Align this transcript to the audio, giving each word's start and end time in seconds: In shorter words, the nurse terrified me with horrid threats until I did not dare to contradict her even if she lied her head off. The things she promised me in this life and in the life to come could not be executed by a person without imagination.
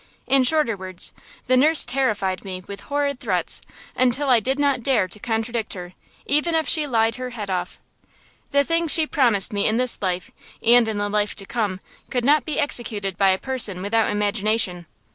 In 0.25 0.43
shorter 0.43 0.75
words, 0.75 1.13
the 1.45 1.55
nurse 1.55 1.85
terrified 1.85 2.43
me 2.43 2.63
with 2.65 2.81
horrid 2.89 3.19
threats 3.19 3.61
until 3.95 4.29
I 4.31 4.39
did 4.39 4.57
not 4.57 4.81
dare 4.81 5.07
to 5.07 5.19
contradict 5.19 5.75
her 5.75 5.93
even 6.25 6.55
if 6.55 6.67
she 6.67 6.87
lied 6.87 7.17
her 7.17 7.29
head 7.29 7.51
off. 7.51 7.79
The 8.49 8.63
things 8.63 8.91
she 8.91 9.05
promised 9.05 9.53
me 9.53 9.67
in 9.67 9.77
this 9.77 10.01
life 10.01 10.31
and 10.65 10.87
in 10.87 10.97
the 10.97 11.07
life 11.07 11.35
to 11.35 11.45
come 11.45 11.81
could 12.09 12.25
not 12.25 12.45
be 12.45 12.59
executed 12.59 13.15
by 13.15 13.29
a 13.29 13.37
person 13.37 13.83
without 13.83 14.09
imagination. 14.09 14.87